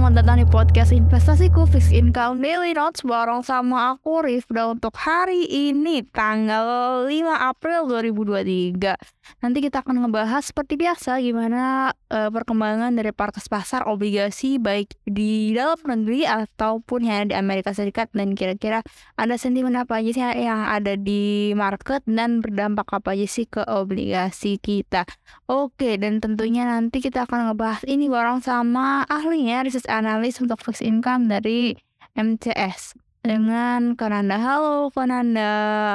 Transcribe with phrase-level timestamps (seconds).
[0.00, 5.44] selamat datang di podcast investasiku Fixed Income Daily Notes bareng sama aku Rifda untuk hari
[5.44, 8.96] ini tanggal 5 April 2023
[9.38, 15.54] Nanti kita akan ngebahas seperti biasa gimana uh, perkembangan dari market pasar obligasi baik di
[15.54, 18.82] dalam negeri ataupun yang ada di Amerika Serikat dan kira-kira
[19.14, 23.62] ada sentimen apa aja sih yang ada di market dan berdampak apa aja sih ke
[23.64, 25.06] obligasi kita
[25.46, 30.82] Oke dan tentunya nanti kita akan ngebahas ini bareng sama ahlinya riset analis untuk fixed
[30.82, 31.78] income dari
[32.18, 34.40] MCS dengan Kananda.
[34.40, 35.50] Halo Kananda.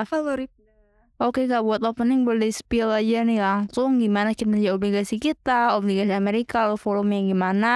[0.08, 0.55] Halo Rifda.
[1.16, 6.68] Oke kak, buat opening boleh spill aja nih langsung gimana kinerja obligasi kita, obligasi Amerika,
[6.76, 7.74] volumenya gimana,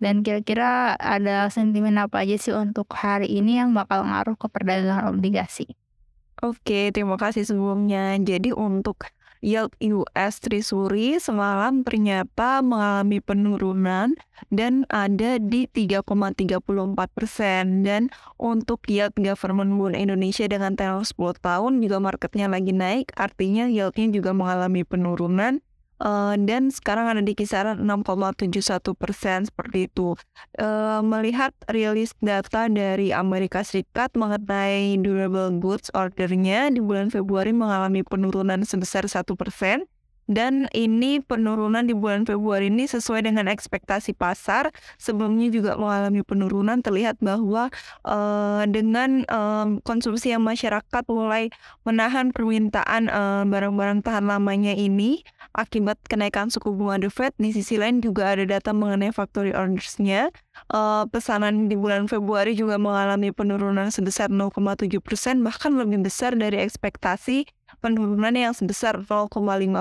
[0.00, 5.12] dan kira-kira ada sentimen apa aja sih untuk hari ini yang bakal ngaruh ke perdagangan
[5.12, 5.68] obligasi.
[6.40, 8.16] Oke, terima kasih sebelumnya.
[8.24, 9.04] Jadi untuk
[9.44, 14.18] yield US Treasury semalam ternyata mengalami penurunan
[14.50, 16.62] dan ada di 3,34
[17.14, 17.86] persen.
[17.86, 23.70] Dan untuk yield government bond Indonesia dengan tenor 10 tahun juga marketnya lagi naik artinya
[23.70, 25.62] yieldnya juga mengalami penurunan
[26.02, 30.14] uh, dan sekarang ada di kisaran 6,71 persen seperti itu.
[30.58, 38.02] Uh, melihat rilis data dari Amerika Serikat mengenai durable goods ordernya di bulan Februari mengalami
[38.02, 39.86] penurunan sebesar satu persen
[40.28, 44.68] dan ini penurunan di bulan Februari ini sesuai dengan ekspektasi pasar.
[45.00, 46.84] Sebelumnya juga mengalami penurunan.
[46.84, 47.72] Terlihat bahwa
[48.04, 51.48] uh, dengan um, konsumsi yang masyarakat mulai
[51.88, 53.08] menahan permintaan
[53.48, 55.24] barang-barang uh, tahan lamanya ini
[55.58, 57.34] akibat kenaikan suku bunga The Fed.
[57.34, 60.30] Di sisi lain juga ada data mengenai factory orders-nya.
[60.70, 66.62] Uh, pesanan di bulan Februari juga mengalami penurunan sebesar 0,7 persen, bahkan lebih besar dari
[66.62, 67.50] ekspektasi
[67.82, 69.34] penurunan yang sebesar 0,5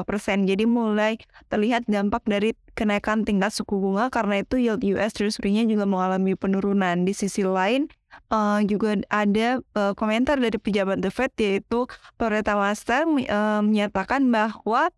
[0.03, 0.49] persen.
[0.49, 1.21] Jadi mulai
[1.53, 7.05] terlihat dampak dari kenaikan tingkat suku bunga karena itu yield US Treasury-nya juga mengalami penurunan.
[7.05, 7.89] Di sisi lain
[8.29, 11.89] uh, juga ada uh, komentar dari pejabat The Fed yaitu
[12.21, 14.93] Loretta Master uh, menyatakan bahwa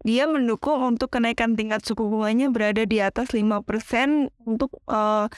[0.00, 5.28] dia mendukung untuk kenaikan tingkat suku bunganya berada di atas 5% untuk uh,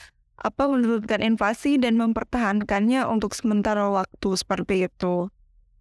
[0.43, 5.31] apa menurunkan inflasi dan mempertahankannya untuk sementara waktu seperti itu.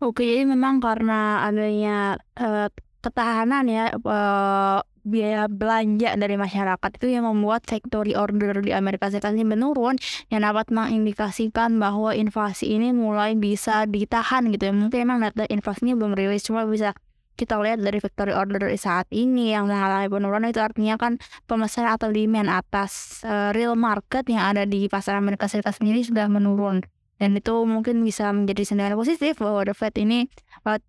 [0.03, 2.67] Oke, jadi memang karena adanya uh,
[3.03, 9.35] ketahanan ya uh, biaya belanja dari masyarakat itu yang membuat factory order di Amerika Serikat
[9.35, 9.99] ini menurun
[10.31, 14.75] yang dapat mengindikasikan bahwa inflasi ini mulai bisa ditahan gitu ya.
[14.75, 16.95] Mungkin memang data inflasinya belum rilis cuma bisa
[17.43, 21.19] kita lihat dari factory order saat ini yang mengalami penurunan itu artinya kan
[21.51, 26.31] pemesanan atau demand atas uh, real market yang ada di pasar Amerika Serikat sendiri sudah
[26.31, 26.87] menurun.
[27.19, 30.27] Dan itu mungkin bisa menjadi sentimen positif bahwa The Fed ini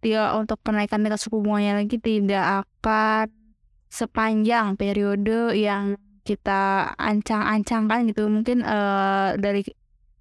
[0.02, 3.30] dia untuk kenaikan tingkat suku bunganya lagi tidak akan
[3.94, 5.94] sepanjang periode yang
[6.26, 8.26] kita ancang-ancangkan gitu.
[8.26, 9.62] Mungkin uh, dari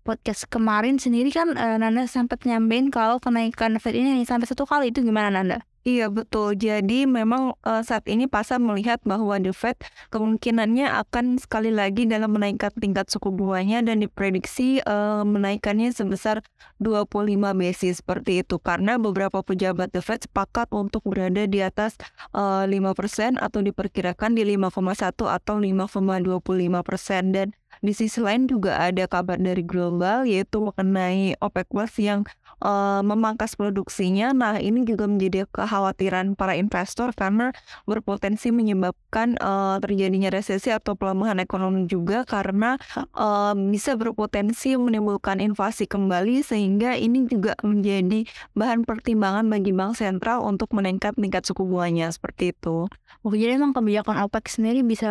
[0.04, 4.93] podcast kemarin sendiri kan uh, Nanda sempat nyampein kalau kenaikan Fed ini sampai satu kali.
[4.93, 5.64] Itu gimana Nanda?
[5.82, 6.54] Iya betul.
[6.54, 9.82] Jadi memang uh, saat ini pasar melihat bahwa The Fed
[10.15, 16.47] kemungkinannya akan sekali lagi dalam menaikkan tingkat suku bunganya dan diprediksi uh, menaikkannya sebesar
[16.78, 21.99] 25 basis seperti itu karena beberapa pejabat The Fed sepakat untuk berada di atas
[22.31, 27.50] uh, 5% atau diperkirakan di 5,1 atau 5,25% dan
[27.82, 32.22] di sisi lain juga ada kabar dari global yaitu mengenai OPEC Plus yang
[32.62, 34.31] uh, memangkas produksinya.
[34.31, 37.50] Nah, ini juga menjadi kekhawatiran para investor karena
[37.84, 42.78] berpotensi menyebabkan uh, terjadinya resesi atau pelemahan ekonomi juga karena
[43.19, 48.22] uh, bisa berpotensi menimbulkan inflasi kembali sehingga ini juga menjadi
[48.54, 52.87] bahan pertimbangan bagi bank sentral untuk meningkat tingkat suku bunganya seperti itu.
[53.26, 55.10] Jadi memang kebijakan OPEC sendiri bisa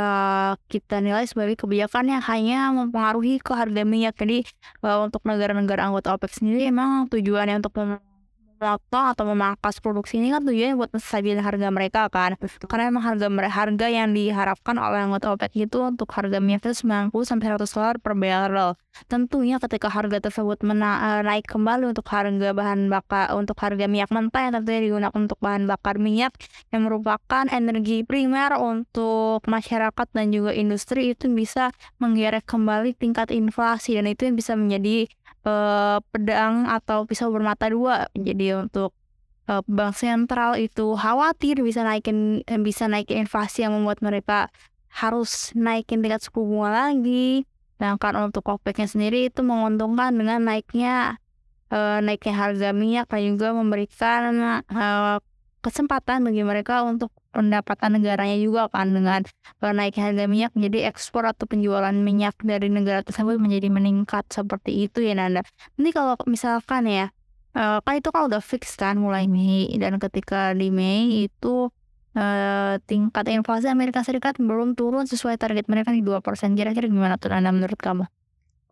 [0.72, 4.14] kita nilai sebagai kebijakan yang hanya mempengaruhi ke harga minyak.
[4.22, 4.46] Jadi
[4.86, 7.74] untuk negara-negara anggota OPEC sendiri emang tujuannya untuk
[8.62, 12.38] memotong atau memangkas produksi ini kan tujuannya buat menstabilkan harga mereka kan.
[12.70, 17.10] Karena emang harga harga yang diharapkan oleh anggota OPEC itu untuk harga minyak itu 90
[17.26, 18.78] sampai 100 dolar per barrel.
[19.10, 24.14] Tentunya ketika harga tersebut mena eh, naik kembali untuk harga bahan bakar untuk harga minyak
[24.14, 26.36] mentah yang tentunya digunakan untuk bahan bakar minyak
[26.70, 33.98] yang merupakan energi primer untuk masyarakat dan juga industri itu bisa menggerek kembali tingkat inflasi
[33.98, 35.08] dan itu yang bisa menjadi
[35.46, 38.10] uh, pedang atau pisau bermata dua.
[38.18, 38.94] Jadi untuk
[39.48, 44.52] uh, bank sentral itu khawatir bisa naikin bisa naikin inflasi yang membuat mereka
[44.92, 47.48] harus naikin tingkat suku bunga lagi
[47.82, 51.18] Sedangkan untuk OPEC-nya sendiri itu menguntungkan dengan naiknya
[51.74, 54.38] uh, naiknya harga minyak dan juga memberikan
[54.70, 55.18] uh,
[55.66, 59.24] kesempatan bagi mereka untuk pendapatan negaranya juga kan dengan
[59.64, 65.02] naiknya harga minyak jadi ekspor atau penjualan minyak dari negara tersebut menjadi meningkat seperti itu
[65.02, 65.42] ya Nanda.
[65.80, 67.10] Nanti kalau misalkan ya
[67.56, 71.72] uh, kan itu kan udah fix kan mulai Mei dan ketika di Mei itu
[72.16, 76.20] uh, tingkat inflasi Amerika Serikat belum turun sesuai target mereka di 2%.
[76.56, 78.06] Kira-kira gimana tuh Nanda menurut kamu?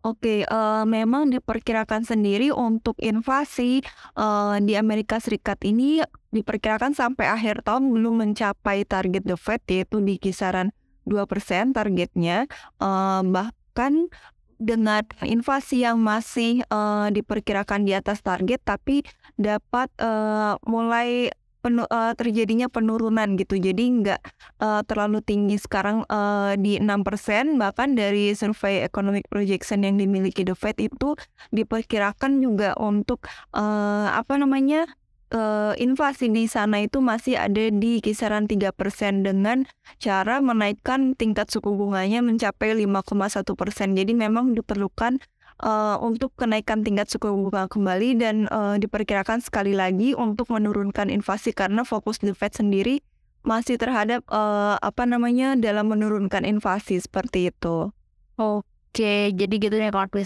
[0.00, 3.84] Oke, uh, memang diperkirakan sendiri untuk inflasi
[4.16, 6.00] uh, di Amerika Serikat ini
[6.32, 10.72] diperkirakan sampai akhir tahun belum mencapai target The Fed yaitu di kisaran
[11.04, 12.48] 2% targetnya.
[12.80, 14.08] Uh, bahkan
[14.56, 19.04] dengan inflasi yang masih uh, diperkirakan di atas target tapi
[19.36, 21.28] dapat uh, mulai
[21.60, 23.60] penu uh, terjadinya penurunan gitu.
[23.60, 24.20] Jadi nggak
[24.64, 30.56] uh, terlalu tinggi sekarang uh, di 6%, bahkan dari survei economic projection yang dimiliki The
[30.56, 31.14] Fed itu
[31.52, 34.88] diperkirakan juga untuk uh, apa namanya?
[35.30, 38.74] Uh, inflasi di sana itu masih ada di kisaran 3%
[39.22, 39.62] dengan
[40.02, 43.94] cara menaikkan tingkat suku bunganya mencapai 5,1%.
[43.94, 45.22] Jadi memang diperlukan
[45.60, 51.52] uh, untuk kenaikan tingkat suku bunga kembali dan uh, diperkirakan sekali lagi untuk menurunkan inflasi
[51.52, 53.04] karena fokus The Fed sendiri
[53.40, 57.88] masih terhadap uh, apa namanya dalam menurunkan inflasi seperti itu.
[58.36, 60.24] Oke, jadi gitu ya kalau The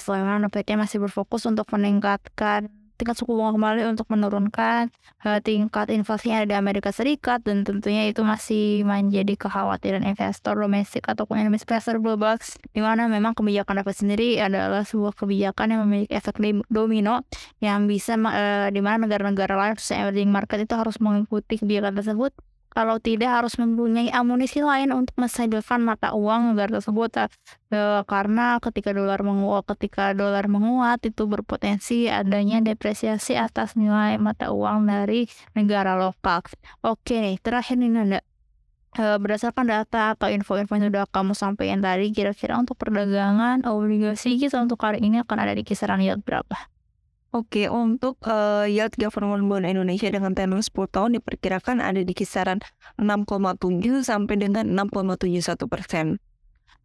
[0.50, 4.90] Fednya masih berfokus untuk meningkatkan tingkat suku bunga kembali untuk menurunkan
[5.26, 10.54] uh, tingkat inflasi yang ada di Amerika Serikat dan tentunya itu masih menjadi kekhawatiran investor
[10.54, 12.38] domestik ataupun investor global
[12.70, 16.38] di mana memang kebijakan dapat sendiri adalah sebuah kebijakan yang memiliki efek
[16.70, 17.26] domino
[17.58, 22.30] yang bisa uh, di mana negara-negara lain khususnya emerging market itu harus mengikuti kebijakan tersebut
[22.74, 27.26] kalau tidak harus mempunyai amunisi lain untuk menstabilkan mata uang negara tersebut e,
[28.04, 34.90] karena ketika dolar menguat ketika dolar menguat itu berpotensi adanya depresiasi atas nilai mata uang
[34.90, 36.42] dari negara lokal.
[36.82, 38.20] Oke nih terakhir nih Nanda
[38.98, 44.58] e, berdasarkan data atau info-info yang sudah kamu sampaikan tadi kira-kira untuk perdagangan obligasi kita
[44.58, 46.73] untuk hari ini akan ada di kisaran yield berapa?
[47.34, 52.62] Oke, untuk uh, yield government bond Indonesia dengan tenor 10 tahun diperkirakan ada di kisaran
[52.94, 53.58] 6,7
[54.06, 56.22] sampai dengan 6,71 persen.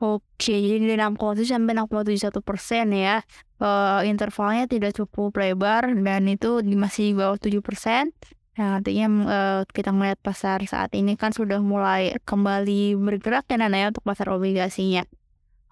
[0.02, 3.22] Oke, jadi dari 6,7 sampai 6,71 persen ya.
[3.62, 8.10] Uh, intervalnya tidak cukup lebar dan itu masih di bawah 7 persen.
[8.58, 13.78] Nah, artinya uh, kita melihat pasar saat ini kan sudah mulai kembali bergerak ya Nana
[13.78, 15.06] ya untuk pasar obligasinya.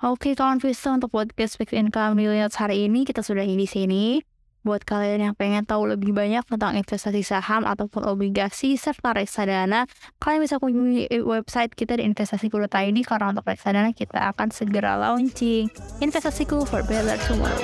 [0.06, 4.22] Oke, kawan Vista untuk podcast Fixed Income Millions hari ini kita sudah di sini.
[4.68, 9.88] Buat kalian yang pengen tahu lebih banyak tentang investasi saham ataupun obligasi serta reksadana,
[10.20, 15.72] kalian bisa kunjungi website kita di investasiku.id karena untuk reksadana kita akan segera launching.
[16.04, 17.64] Investasiku for better tomorrow.